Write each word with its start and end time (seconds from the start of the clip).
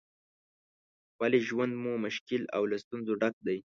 ولې 1.19 1.39
ژوند 1.47 1.73
مو 1.81 1.93
مشکل 2.05 2.41
او 2.55 2.61
له 2.71 2.75
ستونزو 2.83 3.13
ډک 3.21 3.35
دی؟ 3.45 3.57